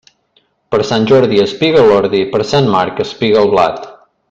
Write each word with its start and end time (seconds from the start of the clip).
Per 0.75 0.79
Sant 0.91 1.05
Jordi 1.11 1.43
espiga 1.43 1.85
l'ordi; 1.89 2.23
per 2.33 2.43
Sant 2.53 2.73
Marc, 2.77 3.03
espiga 3.07 3.45
el 3.45 3.53
blat. 3.57 3.87